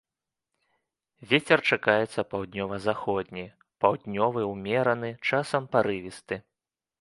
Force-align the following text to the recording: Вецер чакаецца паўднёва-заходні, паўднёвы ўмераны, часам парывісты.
Вецер 1.33 1.59
чакаецца 1.75 2.25
паўднёва-заходні, 2.31 3.45
паўднёвы 3.85 4.41
ўмераны, 4.53 5.09
часам 5.31 5.63
парывісты. 5.77 6.35